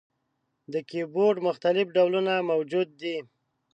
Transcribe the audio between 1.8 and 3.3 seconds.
ډولونه موجود دي.